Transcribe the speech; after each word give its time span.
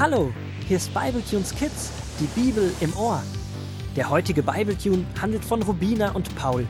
Hallo, 0.00 0.32
hier 0.66 0.78
ist 0.78 0.94
Bibletunes 0.94 1.54
Kids, 1.54 1.90
die 2.20 2.40
Bibel 2.40 2.72
im 2.80 2.96
Ohr. 2.96 3.22
Der 3.96 4.08
heutige 4.08 4.42
Bibletune 4.42 5.04
handelt 5.20 5.44
von 5.44 5.60
Rubina 5.60 6.12
und 6.12 6.34
Paul. 6.36 6.66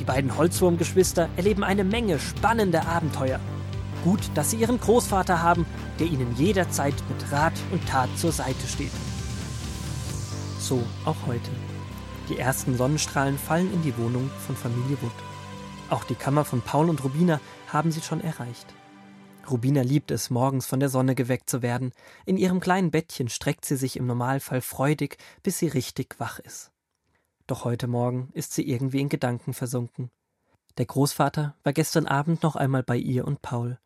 Die 0.00 0.04
beiden 0.04 0.36
Holzwurmgeschwister 0.36 1.28
erleben 1.36 1.62
eine 1.62 1.84
Menge 1.84 2.18
spannender 2.18 2.84
Abenteuer. 2.88 3.38
Gut, 4.02 4.18
dass 4.34 4.50
sie 4.50 4.56
ihren 4.56 4.80
Großvater 4.80 5.44
haben, 5.44 5.64
der 6.00 6.08
ihnen 6.08 6.34
jederzeit 6.34 6.94
mit 7.08 7.30
Rat 7.30 7.52
und 7.70 7.86
Tat 7.86 8.08
zur 8.16 8.32
Seite 8.32 8.66
steht. 8.66 8.90
So 10.58 10.82
auch 11.04 11.24
heute. 11.28 11.50
Die 12.28 12.36
ersten 12.36 12.76
Sonnenstrahlen 12.76 13.38
fallen 13.38 13.72
in 13.72 13.82
die 13.82 13.96
Wohnung 13.96 14.28
von 14.44 14.56
Familie 14.56 15.00
Wood. 15.02 15.12
Auch 15.88 16.02
die 16.02 16.16
Kammer 16.16 16.44
von 16.44 16.62
Paul 16.62 16.90
und 16.90 17.04
Rubina 17.04 17.38
haben 17.68 17.92
sie 17.92 18.02
schon 18.02 18.20
erreicht. 18.20 18.74
Rubina 19.50 19.82
liebt 19.82 20.10
es, 20.10 20.30
morgens 20.30 20.66
von 20.66 20.80
der 20.80 20.88
Sonne 20.88 21.14
geweckt 21.14 21.48
zu 21.48 21.62
werden. 21.62 21.92
In 22.24 22.36
ihrem 22.36 22.60
kleinen 22.60 22.90
Bettchen 22.90 23.28
streckt 23.28 23.64
sie 23.64 23.76
sich 23.76 23.96
im 23.96 24.06
Normalfall 24.06 24.60
freudig, 24.60 25.18
bis 25.42 25.58
sie 25.58 25.68
richtig 25.68 26.16
wach 26.18 26.38
ist. 26.38 26.72
Doch 27.46 27.64
heute 27.64 27.86
Morgen 27.86 28.30
ist 28.32 28.54
sie 28.54 28.68
irgendwie 28.68 29.00
in 29.00 29.08
Gedanken 29.08 29.54
versunken. 29.54 30.10
Der 30.78 30.86
Großvater 30.86 31.54
war 31.62 31.72
gestern 31.72 32.06
Abend 32.06 32.42
noch 32.42 32.56
einmal 32.56 32.82
bei 32.82 32.96
ihr 32.96 33.24
und 33.24 33.40
Paul. 33.40 33.78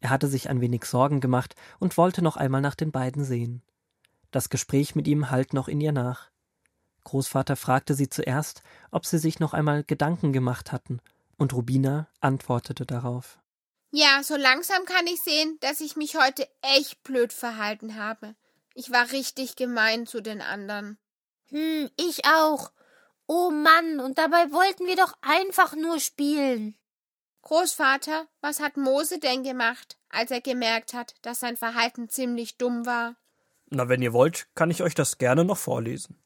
Er 0.00 0.10
hatte 0.10 0.28
sich 0.28 0.48
ein 0.48 0.60
wenig 0.60 0.84
Sorgen 0.84 1.20
gemacht 1.20 1.54
und 1.78 1.96
wollte 1.96 2.22
noch 2.22 2.36
einmal 2.36 2.60
nach 2.60 2.74
den 2.74 2.92
beiden 2.92 3.24
sehen. 3.24 3.62
Das 4.30 4.48
Gespräch 4.48 4.94
mit 4.94 5.08
ihm 5.08 5.30
hallt 5.30 5.54
noch 5.54 5.66
in 5.66 5.80
ihr 5.80 5.92
nach. 5.92 6.30
Großvater 7.04 7.56
fragte 7.56 7.94
sie 7.94 8.08
zuerst, 8.08 8.62
ob 8.90 9.06
sie 9.06 9.18
sich 9.18 9.40
noch 9.40 9.54
einmal 9.54 9.82
Gedanken 9.82 10.32
gemacht 10.32 10.72
hatten, 10.72 11.00
und 11.36 11.54
Rubina 11.54 12.08
antwortete 12.20 12.86
darauf. 12.86 13.39
Ja, 13.90 14.22
so 14.22 14.36
langsam 14.36 14.84
kann 14.84 15.06
ich 15.06 15.20
sehen, 15.20 15.58
dass 15.60 15.80
ich 15.80 15.96
mich 15.96 16.16
heute 16.16 16.48
echt 16.62 17.02
blöd 17.02 17.32
verhalten 17.32 17.96
habe. 17.96 18.36
Ich 18.74 18.90
war 18.90 19.10
richtig 19.10 19.56
gemein 19.56 20.06
zu 20.06 20.20
den 20.20 20.40
anderen. 20.40 20.96
Hm, 21.48 21.90
ich 21.96 22.24
auch. 22.24 22.70
Oh 23.26 23.50
Mann, 23.50 24.00
und 24.00 24.18
dabei 24.18 24.52
wollten 24.52 24.86
wir 24.86 24.96
doch 24.96 25.14
einfach 25.22 25.74
nur 25.74 25.98
spielen. 25.98 26.76
Großvater, 27.42 28.28
was 28.40 28.60
hat 28.60 28.76
Mose 28.76 29.18
denn 29.18 29.42
gemacht, 29.42 29.98
als 30.08 30.30
er 30.30 30.40
gemerkt 30.40 30.94
hat, 30.94 31.14
dass 31.22 31.40
sein 31.40 31.56
Verhalten 31.56 32.08
ziemlich 32.08 32.58
dumm 32.58 32.86
war? 32.86 33.16
Na, 33.70 33.88
wenn 33.88 34.02
ihr 34.02 34.12
wollt, 34.12 34.48
kann 34.54 34.70
ich 34.70 34.82
euch 34.82 34.94
das 34.94 35.18
gerne 35.18 35.44
noch 35.44 35.58
vorlesen. 35.58 36.18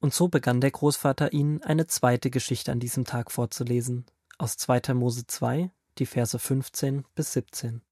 Und 0.00 0.14
so 0.14 0.28
begann 0.28 0.60
der 0.60 0.70
Großvater 0.70 1.32
ihnen 1.32 1.62
eine 1.62 1.86
zweite 1.86 2.30
Geschichte 2.30 2.72
an 2.72 2.78
diesem 2.78 3.04
Tag 3.04 3.32
vorzulesen, 3.32 4.06
aus 4.38 4.56
2. 4.56 4.94
Mose 4.94 5.26
2, 5.26 5.70
die 5.98 6.06
Verse 6.06 6.38
15 6.38 7.04
bis 7.14 7.32
17. 7.32 7.82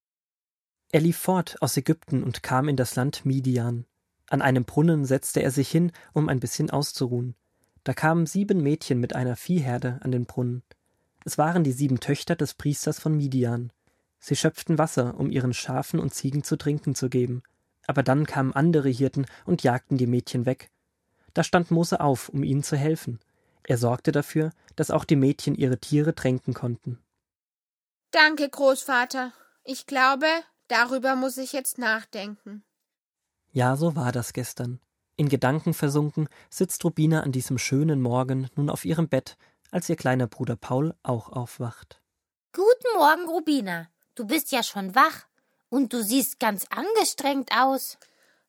Er 0.93 1.01
lief 1.01 1.17
fort 1.17 1.61
aus 1.61 1.77
Ägypten 1.77 2.23
und 2.23 2.43
kam 2.43 2.69
in 2.69 2.77
das 2.77 2.95
Land 2.97 3.27
Midian. 3.27 3.87
An 4.29 4.43
einem 4.43 4.65
Brunnen 4.65 5.05
setzte 5.05 5.43
er 5.43 5.51
sich 5.51 5.71
hin, 5.71 5.93
um 6.13 6.29
ein 6.29 6.41
bisschen 6.41 6.71
auszuruhen. 6.71 7.35
Da 7.85 7.95
kamen 7.95 8.27
sieben 8.27 8.63
Mädchen 8.63 8.99
mit 8.99 9.15
einer 9.15 9.37
Viehherde 9.37 9.99
an 10.03 10.11
den 10.11 10.27
Brunnen. 10.27 10.63
Es 11.25 11.39
waren 11.39 11.65
die 11.65 11.73
sieben 11.73 12.01
Töchter 12.01 12.37
des 12.37 12.55
Priesters 12.55 12.99
von 12.99 13.17
Midian. 13.17 13.73
Sie 14.19 14.37
schöpften 14.37 14.79
Wasser, 14.79 15.19
um 15.19 15.31
ihren 15.31 15.53
Schafen 15.53 16.01
und 16.01 16.15
Ziegen 16.15 16.43
zu 16.43 16.57
trinken 16.57 16.95
zu 16.95 17.09
geben. 17.09 17.43
Aber 17.87 18.03
dann 18.03 18.27
kamen 18.27 18.53
andere 18.53 18.89
Hirten 18.89 19.27
und 19.45 19.63
jagten 19.63 19.99
die 19.99 20.07
Mädchen 20.07 20.47
weg. 20.47 20.71
Da 21.35 21.45
stand 21.45 21.71
Mose 21.71 22.01
auf, 22.01 22.29
um 22.29 22.43
ihnen 22.43 22.63
zu 22.63 22.77
helfen. 22.77 23.21
Er 23.63 23.79
sorgte 23.79 24.13
dafür, 24.13 24.51
dass 24.77 24.91
auch 24.91 25.05
die 25.05 25.17
Mädchen 25.17 25.55
ihre 25.55 25.79
Tiere 25.79 26.15
tränken 26.15 26.55
konnten. 26.55 26.99
Danke, 28.17 28.49
Großvater. 28.49 29.35
Ich 29.63 29.85
glaube, 29.85 30.27
darüber 30.69 31.17
muss 31.17 31.37
ich 31.37 31.53
jetzt 31.53 31.77
nachdenken. 31.77 32.65
Ja, 33.53 33.77
so 33.77 33.95
war 33.95 34.11
das 34.11 34.33
gestern. 34.33 34.81
In 35.17 35.29
Gedanken 35.29 35.75
versunken 35.75 36.31
sitzt 36.49 36.83
Rubina 36.83 37.21
an 37.21 37.31
diesem 37.31 37.59
schönen 37.59 38.01
Morgen 38.01 38.49
nun 38.57 38.71
auf 38.71 38.87
ihrem 38.87 39.11
Bett, 39.11 39.37
als 39.71 39.91
ihr 39.91 39.97
kleiner 39.97 40.29
Bruder 40.29 40.57
Paul 40.57 40.95
auch 41.03 41.29
aufwacht. 41.29 42.01
Guten 42.55 42.97
Morgen, 42.97 43.29
Rubina. 43.29 43.91
Du 44.15 44.27
bist 44.27 44.51
ja 44.51 44.63
schon 44.63 44.95
wach 44.95 45.27
und 45.69 45.93
du 45.93 46.03
siehst 46.03 46.41
ganz 46.41 46.65
angestrengt 46.71 47.51
aus. 47.55 47.99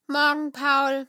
Morgen, 0.06 0.50
Paul. 0.50 1.08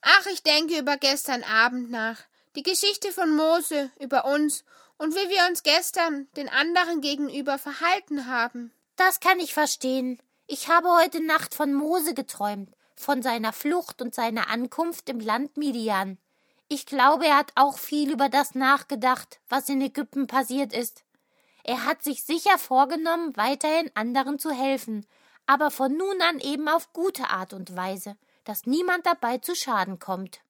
Ach, 0.00 0.26
ich 0.32 0.42
denke 0.42 0.80
über 0.80 0.96
gestern 0.96 1.44
Abend 1.44 1.92
nach. 1.92 2.18
Die 2.56 2.64
Geschichte 2.64 3.12
von 3.12 3.36
Mose 3.36 3.92
über 4.00 4.24
uns 4.24 4.64
und 5.00 5.14
wie 5.14 5.30
wir 5.30 5.48
uns 5.48 5.62
gestern 5.62 6.28
den 6.36 6.50
anderen 6.50 7.00
gegenüber 7.00 7.56
verhalten 7.56 8.26
haben. 8.26 8.70
Das 8.96 9.18
kann 9.18 9.40
ich 9.40 9.54
verstehen. 9.54 10.20
Ich 10.46 10.68
habe 10.68 10.90
heute 10.90 11.24
Nacht 11.24 11.54
von 11.54 11.72
Mose 11.72 12.12
geträumt, 12.12 12.68
von 12.96 13.22
seiner 13.22 13.54
Flucht 13.54 14.02
und 14.02 14.14
seiner 14.14 14.50
Ankunft 14.50 15.08
im 15.08 15.18
Land 15.18 15.56
Midian. 15.56 16.18
Ich 16.68 16.84
glaube, 16.84 17.26
er 17.26 17.38
hat 17.38 17.52
auch 17.54 17.78
viel 17.78 18.12
über 18.12 18.28
das 18.28 18.54
nachgedacht, 18.54 19.40
was 19.48 19.70
in 19.70 19.80
Ägypten 19.80 20.26
passiert 20.26 20.74
ist. 20.74 21.02
Er 21.64 21.86
hat 21.86 22.02
sich 22.02 22.22
sicher 22.22 22.58
vorgenommen, 22.58 23.34
weiterhin 23.38 23.90
anderen 23.94 24.38
zu 24.38 24.50
helfen, 24.50 25.06
aber 25.46 25.70
von 25.70 25.96
nun 25.96 26.20
an 26.20 26.40
eben 26.40 26.68
auf 26.68 26.92
gute 26.92 27.30
Art 27.30 27.54
und 27.54 27.74
Weise, 27.74 28.18
dass 28.44 28.66
niemand 28.66 29.06
dabei 29.06 29.38
zu 29.38 29.54
Schaden 29.54 29.98
kommt. 29.98 30.40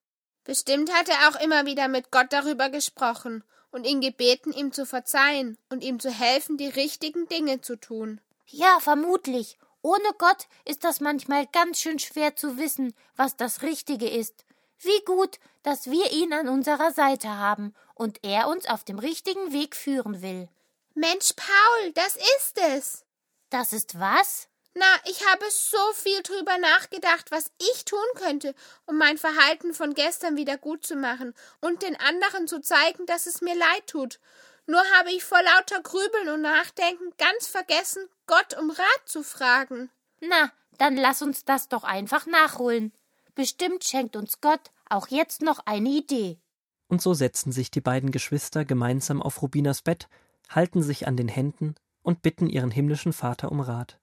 Bestimmt 0.42 0.92
hat 0.92 1.08
er 1.08 1.28
auch 1.28 1.40
immer 1.40 1.66
wieder 1.66 1.86
mit 1.86 2.10
Gott 2.10 2.32
darüber 2.32 2.68
gesprochen 2.68 3.44
und 3.70 3.86
ihn 3.86 4.00
gebeten, 4.00 4.53
ihm 4.53 4.72
zu 4.72 4.86
verzeihen 4.86 5.58
und 5.69 5.82
ihm 5.82 6.00
zu 6.00 6.10
helfen, 6.10 6.56
die 6.56 6.69
richtigen 6.69 7.28
Dinge 7.28 7.60
zu 7.60 7.76
tun. 7.76 8.20
Ja, 8.47 8.81
vermutlich. 8.81 9.58
Ohne 9.82 10.12
Gott 10.19 10.47
ist 10.64 10.84
das 10.84 11.00
manchmal 11.00 11.47
ganz 11.47 11.80
schön 11.80 11.98
schwer 11.98 12.36
zu 12.36 12.59
wissen, 12.59 12.94
was 13.16 13.36
das 13.36 13.62
Richtige 13.62 14.09
ist. 14.09 14.44
Wie 14.78 15.04
gut, 15.04 15.38
dass 15.62 15.91
wir 15.91 16.12
ihn 16.12 16.32
an 16.32 16.48
unserer 16.48 16.92
Seite 16.92 17.28
haben 17.28 17.75
und 17.94 18.19
er 18.22 18.48
uns 18.48 18.66
auf 18.66 18.84
dem 18.84 18.98
richtigen 18.98 19.53
Weg 19.53 19.76
führen 19.76 20.22
will. 20.22 20.48
Mensch, 20.94 21.32
Paul, 21.36 21.92
das 21.92 22.16
ist 22.16 22.59
es. 22.59 23.04
Das 23.50 23.72
ist 23.72 23.98
was? 23.98 24.48
Na, 24.75 24.86
ich 25.04 25.26
habe 25.26 25.44
so 25.50 25.92
viel 25.94 26.22
drüber 26.22 26.56
nachgedacht, 26.58 27.31
was 27.31 27.50
ich 27.58 27.84
tun 27.84 27.98
könnte, 28.14 28.54
um 28.86 28.98
mein 28.98 29.19
Verhalten 29.19 29.75
von 29.75 29.94
gestern 29.94 30.36
wieder 30.36 30.58
gut 30.58 30.86
zu 30.86 30.94
machen 30.94 31.34
und 31.60 31.82
den 31.82 31.97
anderen 31.97 32.47
zu 32.47 32.60
zeigen, 32.60 33.04
dass 33.06 33.26
es 33.26 33.41
mir 33.41 33.56
leid 33.56 33.86
tut. 33.88 34.20
Nur 34.66 34.82
habe 34.97 35.10
ich 35.10 35.25
vor 35.25 35.42
lauter 35.42 35.82
Grübeln 35.82 36.28
und 36.28 36.42
Nachdenken 36.42 37.12
ganz 37.19 37.48
vergessen, 37.48 38.09
Gott 38.26 38.56
um 38.56 38.70
Rat 38.70 39.03
zu 39.06 39.25
fragen. 39.25 39.91
Na, 40.20 40.53
dann 40.78 40.97
lass 40.97 41.22
uns 41.22 41.44
das 41.44 41.69
doch 41.69 41.82
einfach 41.82 42.26
nachholen. 42.26 42.92
Bestimmt 43.34 43.84
schenkt 43.84 44.14
uns 44.14 44.41
Gott 44.41 44.70
auch 44.88 45.09
jetzt 45.09 45.42
noch 45.42 45.60
eine 45.66 45.88
Idee. 45.88 46.38
Und 46.86 47.03
so 47.03 47.14
setzen 47.14 47.53
sich 47.53 47.70
die 47.70 47.80
beiden 47.80 48.12
Geschwister 48.12 48.64
gemeinsam 48.64 49.22
auf 49.22 49.42
Rubinas 49.42 49.82
Bett, 49.82 50.09
halten 50.48 50.82
sich 50.82 51.06
an 51.06 51.16
den 51.16 51.28
Händen 51.28 51.75
und 52.03 52.22
bitten 52.22 52.48
ihren 52.48 52.70
himmlischen 52.70 53.12
Vater 53.12 53.50
um 53.50 53.60
Rat. 53.60 53.98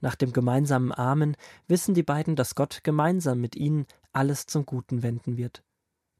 Nach 0.00 0.14
dem 0.14 0.32
gemeinsamen 0.32 0.92
Amen 0.92 1.36
wissen 1.68 1.94
die 1.94 2.02
beiden, 2.02 2.36
dass 2.36 2.54
Gott 2.54 2.80
gemeinsam 2.84 3.40
mit 3.40 3.56
ihnen 3.56 3.86
alles 4.12 4.46
zum 4.46 4.66
Guten 4.66 5.02
wenden 5.02 5.36
wird. 5.36 5.62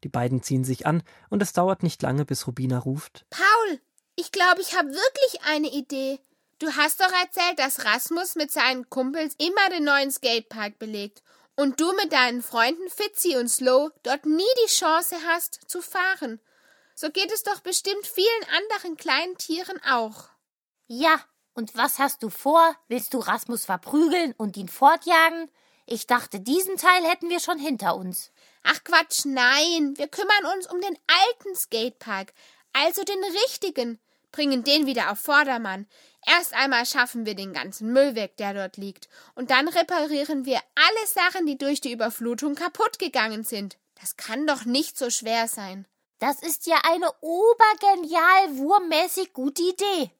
Die 0.04 0.08
beiden 0.08 0.42
ziehen 0.42 0.64
sich 0.64 0.86
an, 0.86 1.02
und 1.28 1.42
es 1.42 1.52
dauert 1.52 1.82
nicht 1.82 2.02
lange, 2.02 2.24
bis 2.24 2.46
Rubina 2.46 2.78
ruft 2.78 3.26
Paul, 3.30 3.80
ich 4.16 4.32
glaube, 4.32 4.60
ich 4.60 4.76
habe 4.76 4.88
wirklich 4.88 5.42
eine 5.46 5.70
Idee. 5.70 6.20
Du 6.58 6.70
hast 6.76 7.00
doch 7.00 7.12
erzählt, 7.22 7.58
dass 7.58 7.86
Rasmus 7.86 8.34
mit 8.34 8.50
seinen 8.50 8.88
Kumpels 8.90 9.34
immer 9.38 9.70
den 9.70 9.84
neuen 9.84 10.10
Skatepark 10.10 10.78
belegt 10.78 11.22
und 11.56 11.80
du 11.80 11.92
mit 11.94 12.12
deinen 12.12 12.42
Freunden 12.42 12.88
Fitzy 12.90 13.36
und 13.36 13.48
Slow 13.48 13.90
dort 14.02 14.26
nie 14.26 14.42
die 14.64 14.70
Chance 14.70 15.16
hast 15.26 15.70
zu 15.70 15.80
fahren. 15.80 16.40
So 16.94 17.10
geht 17.10 17.32
es 17.32 17.42
doch 17.44 17.60
bestimmt 17.60 18.06
vielen 18.06 18.44
anderen 18.58 18.98
kleinen 18.98 19.38
Tieren 19.38 19.80
auch. 19.88 20.28
Ja, 20.86 21.18
und 21.54 21.76
was 21.76 21.98
hast 21.98 22.22
du 22.22 22.30
vor? 22.30 22.74
Willst 22.88 23.14
du 23.14 23.18
Rasmus 23.18 23.64
verprügeln 23.64 24.34
und 24.36 24.56
ihn 24.56 24.68
fortjagen? 24.68 25.50
Ich 25.86 26.06
dachte, 26.06 26.40
diesen 26.40 26.76
Teil 26.76 27.04
hätten 27.04 27.28
wir 27.28 27.40
schon 27.40 27.58
hinter 27.58 27.96
uns. 27.96 28.30
Ach 28.62 28.84
Quatsch, 28.84 29.24
nein. 29.24 29.94
Wir 29.96 30.08
kümmern 30.08 30.54
uns 30.54 30.66
um 30.70 30.80
den 30.80 30.96
alten 31.06 31.56
Skatepark, 31.56 32.32
also 32.72 33.02
den 33.02 33.22
richtigen, 33.44 33.98
bringen 34.30 34.62
den 34.62 34.86
wieder 34.86 35.10
auf 35.10 35.18
Vordermann. 35.18 35.86
Erst 36.26 36.54
einmal 36.54 36.86
schaffen 36.86 37.26
wir 37.26 37.34
den 37.34 37.52
ganzen 37.52 37.92
Müll 37.92 38.14
weg, 38.14 38.36
der 38.36 38.54
dort 38.54 38.76
liegt, 38.76 39.08
und 39.34 39.50
dann 39.50 39.68
reparieren 39.68 40.44
wir 40.44 40.60
alle 40.74 41.06
Sachen, 41.06 41.46
die 41.46 41.58
durch 41.58 41.80
die 41.80 41.92
Überflutung 41.92 42.54
kaputt 42.54 42.98
gegangen 42.98 43.42
sind. 43.42 43.78
Das 44.00 44.16
kann 44.16 44.46
doch 44.46 44.64
nicht 44.64 44.96
so 44.96 45.10
schwer 45.10 45.48
sein. 45.48 45.86
Das 46.18 46.42
ist 46.42 46.66
ja 46.66 46.76
eine 46.84 47.10
obergenial 47.20 48.58
wurmmäßig 48.58 49.32
gute 49.32 49.62
Idee. 49.62 50.10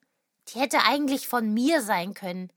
Die 0.53 0.59
hätte 0.59 0.79
eigentlich 0.85 1.29
von 1.29 1.53
mir 1.53 1.83
sein 1.83 2.15
können. 2.15 2.51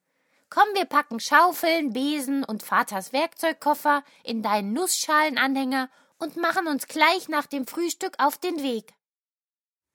Komm, 0.50 0.68
wir 0.76 0.86
packen 0.86 1.20
Schaufeln, 1.20 1.94
Besen 1.94 2.44
und 2.44 2.64
Vaters 2.64 3.14
Werkzeugkoffer 3.14 4.04
in 4.24 4.44
deinen 4.44 4.74
Nussschalenanhänger 4.74 5.90
und 6.20 6.38
machen 6.38 6.68
uns 6.68 6.88
gleich 6.88 7.28
nach 7.28 7.48
dem 7.48 7.66
Frühstück 7.68 8.16
auf 8.18 8.38
den 8.38 8.62
Weg. 8.62 8.94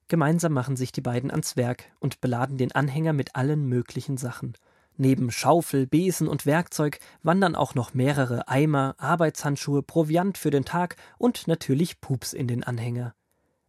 Gemeinsam 0.08 0.52
machen 0.52 0.76
sich 0.76 0.90
die 0.90 1.00
beiden 1.00 1.30
ans 1.30 1.56
Werk 1.56 1.84
und 2.00 2.20
beladen 2.20 2.56
den 2.56 2.72
Anhänger 2.72 3.12
mit 3.12 3.36
allen 3.36 3.66
möglichen 3.66 4.16
Sachen. 4.16 4.56
Neben 4.96 5.30
Schaufel, 5.30 5.86
Besen 5.86 6.26
und 6.26 6.44
Werkzeug 6.44 6.98
wandern 7.22 7.54
auch 7.54 7.76
noch 7.76 7.94
mehrere 7.94 8.48
Eimer, 8.48 8.96
Arbeitshandschuhe, 8.98 9.82
Proviant 9.82 10.38
für 10.38 10.50
den 10.50 10.64
Tag 10.64 10.96
und 11.18 11.46
natürlich 11.46 12.00
Pups 12.00 12.32
in 12.32 12.48
den 12.48 12.64
Anhänger. 12.64 13.14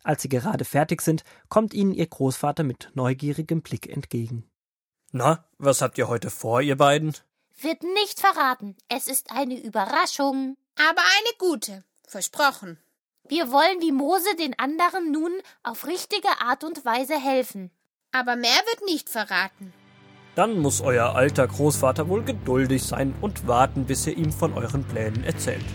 Als 0.03 0.21
sie 0.21 0.29
gerade 0.29 0.65
fertig 0.65 1.01
sind, 1.01 1.23
kommt 1.49 1.73
ihnen 1.73 1.93
ihr 1.93 2.07
Großvater 2.07 2.63
mit 2.63 2.91
neugierigem 2.93 3.61
Blick 3.61 3.87
entgegen. 3.89 4.49
Na, 5.11 5.45
was 5.57 5.81
habt 5.81 5.97
ihr 5.97 6.07
heute 6.07 6.29
vor, 6.29 6.61
ihr 6.61 6.77
beiden? 6.77 7.13
Wird 7.61 7.83
nicht 7.83 8.19
verraten. 8.19 8.77
Es 8.87 9.07
ist 9.07 9.31
eine 9.31 9.59
Überraschung. 9.59 10.55
Aber 10.77 11.01
eine 11.01 11.37
gute. 11.37 11.83
Versprochen. 12.07 12.79
Wir 13.27 13.51
wollen 13.51 13.81
wie 13.81 13.91
Mose 13.91 14.35
den 14.37 14.57
anderen 14.57 15.11
nun 15.11 15.31
auf 15.61 15.85
richtige 15.85 16.29
Art 16.41 16.63
und 16.63 16.85
Weise 16.85 17.19
helfen. 17.19 17.69
Aber 18.11 18.35
mehr 18.35 18.49
wird 18.49 18.85
nicht 18.85 19.09
verraten. 19.09 19.73
Dann 20.35 20.59
muss 20.59 20.79
euer 20.81 21.15
alter 21.15 21.47
Großvater 21.47 22.07
wohl 22.07 22.23
geduldig 22.23 22.83
sein 22.83 23.13
und 23.19 23.45
warten, 23.47 23.85
bis 23.85 24.07
ihr 24.07 24.17
ihm 24.17 24.31
von 24.31 24.53
euren 24.53 24.83
Plänen 24.85 25.23
erzählt. 25.23 25.65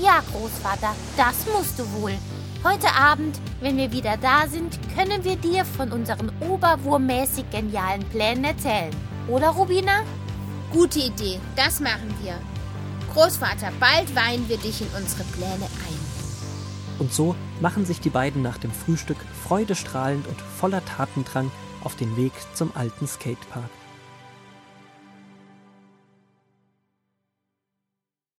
Ja, 0.00 0.22
Großvater, 0.32 0.94
das 1.16 1.46
musst 1.52 1.78
du 1.78 1.92
wohl. 2.00 2.14
Heute 2.66 2.92
Abend, 2.96 3.40
wenn 3.60 3.76
wir 3.76 3.92
wieder 3.92 4.16
da 4.16 4.48
sind, 4.48 4.76
können 4.96 5.22
wir 5.22 5.36
dir 5.36 5.64
von 5.64 5.92
unseren 5.92 6.32
oberwurmmäßig 6.40 7.48
genialen 7.52 8.02
Plänen 8.08 8.42
erzählen. 8.42 8.90
Oder, 9.28 9.50
Rubina? 9.50 10.02
Gute 10.72 10.98
Idee, 10.98 11.38
das 11.54 11.78
machen 11.78 12.12
wir. 12.24 12.34
Großvater, 13.14 13.70
bald 13.78 14.12
weihen 14.16 14.48
wir 14.48 14.56
dich 14.56 14.80
in 14.80 14.88
unsere 15.00 15.22
Pläne 15.22 15.62
ein. 15.62 16.98
Und 16.98 17.12
so 17.12 17.36
machen 17.60 17.86
sich 17.86 18.00
die 18.00 18.10
beiden 18.10 18.42
nach 18.42 18.58
dem 18.58 18.72
Frühstück 18.72 19.18
freudestrahlend 19.44 20.26
und 20.26 20.40
voller 20.40 20.84
Tatendrang 20.84 21.52
auf 21.84 21.94
den 21.94 22.16
Weg 22.16 22.32
zum 22.54 22.72
alten 22.74 23.06
Skatepark. 23.06 23.70